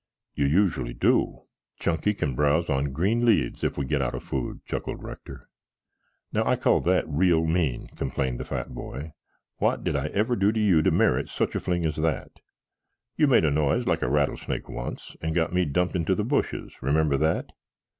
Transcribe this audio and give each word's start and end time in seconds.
"You 0.33 0.47
usually 0.47 0.95
do." 0.95 1.43
"Chunky 1.79 2.15
can 2.15 2.33
browse 2.33 2.71
on 2.71 2.91
green 2.91 3.23
leaves 3.23 3.63
if 3.63 3.77
we 3.77 3.85
get 3.85 4.01
out 4.01 4.15
of 4.15 4.23
food," 4.23 4.65
chuckled 4.65 5.03
Rector. 5.03 5.47
"Now, 6.33 6.43
I 6.43 6.55
call 6.55 6.81
that 6.81 7.07
real 7.07 7.45
mean," 7.45 7.85
complained 7.89 8.39
the 8.39 8.43
fat 8.43 8.73
boy. 8.73 9.11
"What 9.57 9.83
did 9.83 9.95
I 9.95 10.07
ever 10.07 10.35
do 10.35 10.51
to 10.53 10.59
you 10.59 10.81
to 10.81 10.89
merit 10.89 11.29
such 11.29 11.53
a 11.53 11.59
fling 11.59 11.85
as 11.85 11.97
that?" 11.97 12.31
"You 13.15 13.27
made 13.27 13.45
a 13.45 13.51
noise 13.51 13.85
like 13.85 14.01
a 14.01 14.09
rattlesnake 14.09 14.67
once 14.67 15.15
and 15.21 15.35
got 15.35 15.53
me 15.53 15.65
dumped 15.65 15.95
into 15.95 16.15
the 16.15 16.23
bushes. 16.23 16.81
Remember 16.81 17.15
that?" 17.17 17.51